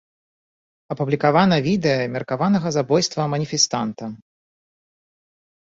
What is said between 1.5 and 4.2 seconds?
відэа меркаванага забойства маніфестанта.